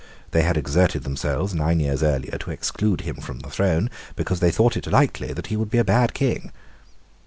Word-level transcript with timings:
They 0.31 0.41
had 0.41 0.57
exerted 0.57 1.03
themselves, 1.03 1.53
nine 1.53 1.79
years 1.79 2.01
earlier, 2.01 2.35
to 2.39 2.49
exclude 2.49 3.01
him 3.01 3.17
from 3.17 3.41
the 3.41 3.51
throne, 3.51 3.91
because 4.15 4.39
they 4.39 4.49
thought 4.49 4.75
it 4.75 4.87
likely 4.87 5.31
that 5.31 5.45
he 5.53 5.55
would 5.55 5.69
be 5.69 5.77
a 5.77 5.83
bad 5.83 6.15
King. 6.15 6.51